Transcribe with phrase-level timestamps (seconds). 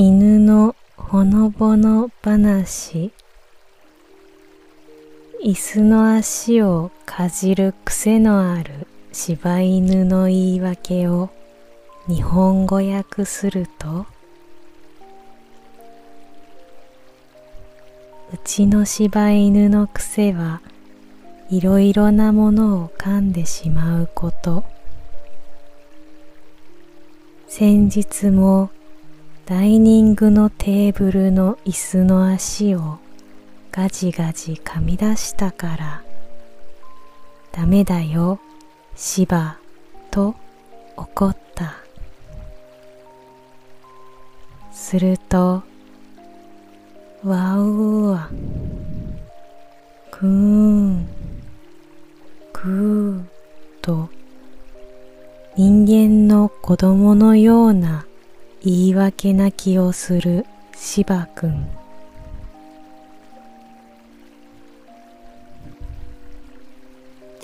[0.00, 3.10] 犬のほのぼの話。
[5.44, 11.30] 椅子の足をかじる癖のある柴犬の言い訳を
[12.06, 14.06] 日本語訳すると
[18.32, 20.60] うちの柴犬の癖は
[21.50, 24.62] いろいろなものを噛んでしまうこと。
[27.48, 28.70] 先日も
[29.48, 32.98] ダイニングのテーブルの椅子の足を
[33.72, 36.02] ガジガジ噛み出したから
[37.52, 38.40] ダメだよ
[38.94, 39.56] 芝
[40.10, 40.34] と
[40.98, 41.76] 怒った。
[44.70, 45.62] すると
[47.24, 48.28] わうわ
[50.10, 51.08] くーん
[52.52, 53.22] くー
[53.80, 54.10] と
[55.56, 58.04] 人間の子供のような
[58.64, 61.68] 言い訳な気をする芝くん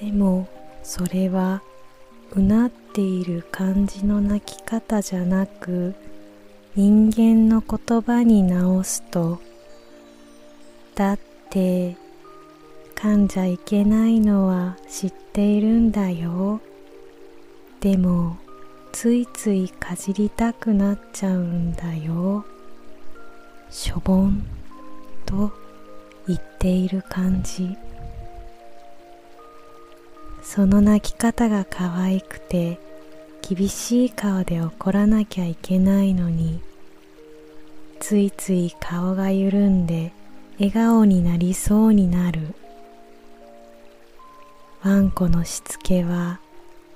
[0.00, 0.48] でも
[0.82, 1.62] それは
[2.32, 5.94] うなっている感じの泣き方じゃなく
[6.74, 9.40] 人間の言葉に直すと
[10.94, 11.18] だっ
[11.50, 11.96] て
[12.96, 16.60] 噛んじゃいけないのは知っているんだよ。
[17.80, 18.38] でも
[18.94, 22.44] ついついかじりたくなっちゃうんだよ。
[23.68, 24.46] しょぼん
[25.26, 25.52] と
[26.28, 27.76] 言っている感じ。
[30.44, 32.78] その泣き方が可愛くて
[33.42, 36.60] 厳しい顔で怒らなきゃいけないのに
[37.98, 40.12] ついつい顔が緩んで
[40.60, 42.54] 笑顔になりそうになる。
[44.84, 46.38] ワンコのしつけは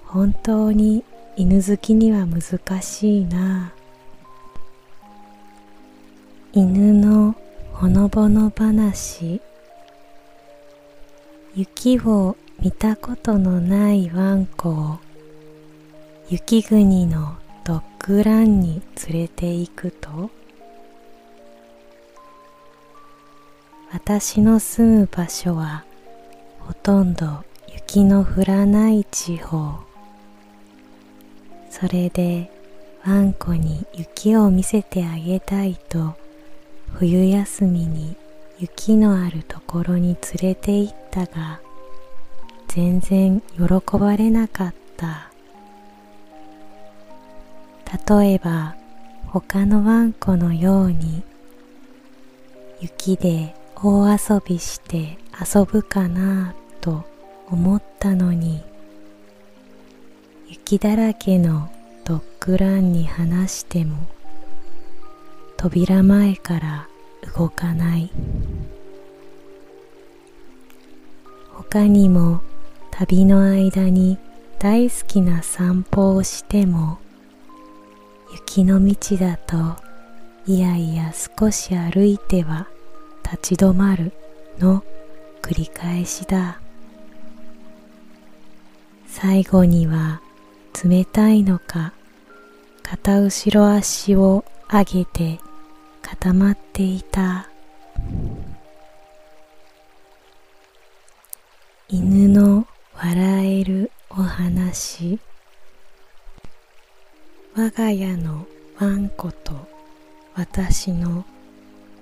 [0.05, 1.03] 本当に
[1.41, 3.73] 犬好きには難しいな。
[6.53, 7.37] 犬の
[7.73, 9.41] ほのぼの話。
[11.55, 14.99] 雪を見たことのないワンコを
[16.29, 20.31] 雪国のドッグランに連れて行くと
[23.93, 25.85] 私の住む場所は
[26.59, 29.88] ほとんど雪の降らない地方。
[31.81, 32.51] それで
[33.05, 36.15] ワンコに雪を見せてあげたいと
[36.95, 38.17] 冬休みに
[38.59, 41.61] 雪のあるところに連れて行ったが
[42.67, 45.29] 全然喜ばれなかった。
[48.09, 48.75] 例えば
[49.27, 51.23] 他のワンコのように
[52.81, 55.19] 雪で大遊びして
[55.55, 57.05] 遊ぶかなと
[57.47, 58.63] 思ったのに
[60.51, 61.71] 雪だらけの
[62.07, 63.99] ドッグランに話しても
[65.59, 66.89] 扉前から
[67.37, 68.11] 動かない。
[71.53, 72.41] 他にも
[72.91, 74.17] 旅の間に
[74.59, 76.99] 大好きな散歩をしても
[78.33, 79.77] 雪の道だと
[80.47, 82.69] いやいや少し歩いては
[83.23, 84.13] 立ち止まる
[84.59, 84.83] の
[85.43, 86.59] 繰り返しだ。
[89.07, 90.23] 最後には
[90.85, 91.93] 冷たいのか
[92.83, 95.41] 片後ろ足を上げて
[96.03, 97.49] 固まっていた。
[101.89, 105.19] 犬の笑えるお話。
[107.55, 108.47] 我が家の
[108.79, 109.69] ワンコと
[110.35, 111.25] 私の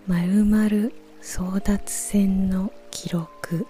[0.06, 3.66] まるまる争奪戦の記録。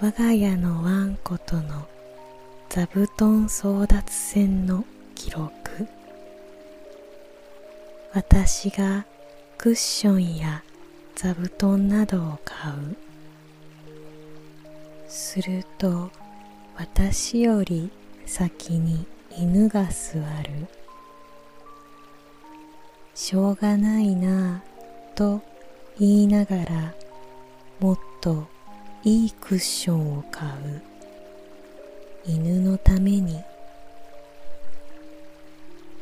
[0.00, 1.86] 我が家のワンコとの
[2.68, 4.84] 座布団争奪戦の
[5.14, 5.86] 記録。
[8.12, 9.06] 私が
[9.56, 10.64] クッションや
[11.14, 12.96] 座布団などを買う。
[15.08, 16.10] すると
[16.76, 17.90] 私より
[18.26, 20.66] 先に犬が座る。
[23.14, 25.40] しょうがないなぁと
[26.00, 26.94] 言いながら
[27.78, 28.53] もっと
[29.06, 30.80] いいクッションを買う。
[32.24, 33.38] 犬のために。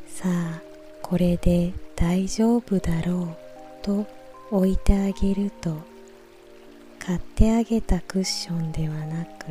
[0.06, 0.60] さあ
[1.02, 4.06] これで大丈夫だろうと
[4.52, 5.76] 置いてあげると。
[7.00, 9.46] 買ってあげたクッションではなく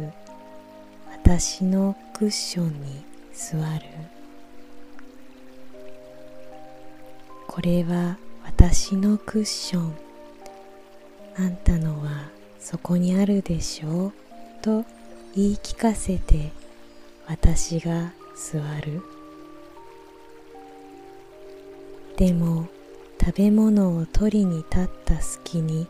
[1.12, 3.83] 私のクッションに座る。
[7.47, 9.94] これは私のクッション。
[11.38, 12.30] あんたのは
[12.62, 14.13] そこにあるでしょう
[14.62, 14.86] と
[15.36, 16.52] 言い聞かせて
[17.28, 19.02] 私が座る。
[22.18, 22.68] でも
[23.19, 25.88] 食べ物を取りに立った隙に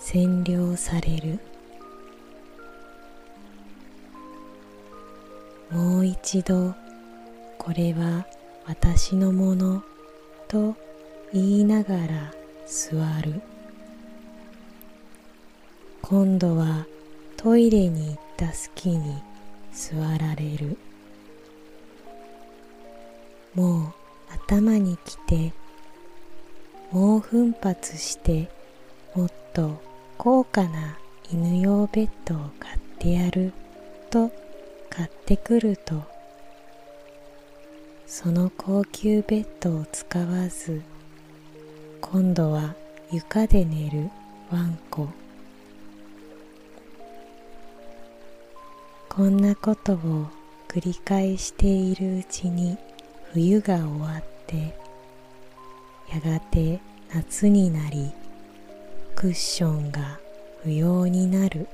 [0.00, 1.38] 占領される。
[5.70, 6.74] もう一度
[7.58, 8.26] これは
[8.66, 9.82] 私のもの
[10.48, 10.74] と
[11.34, 12.32] 言いながら
[12.66, 13.42] 座る。
[16.02, 16.86] 今度は
[17.36, 19.22] トイレに行った隙に
[19.72, 20.78] 座られる。
[23.54, 23.92] もう
[24.30, 25.52] 頭にきて
[26.92, 28.48] もう奮発して
[29.14, 29.80] もっと
[30.16, 30.96] 高価な
[31.30, 33.52] 犬用ベッドを買ってやる
[34.10, 34.30] と
[34.88, 36.02] 買ってくると。
[38.06, 40.80] その高級ベッドを使わず
[42.00, 42.74] 今度は
[43.12, 44.10] 床で寝る
[44.50, 45.08] ワンコ。
[49.18, 50.28] こんなことを
[50.68, 52.78] 繰り返しているうちに
[53.32, 54.76] 冬が終わって
[56.14, 56.78] やがて
[57.12, 58.12] 夏になり
[59.16, 60.20] クッションが
[60.62, 61.66] 不要になる。